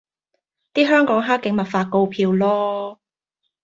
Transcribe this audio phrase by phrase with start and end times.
[0.73, 2.97] 啲香港克警咪發告票囉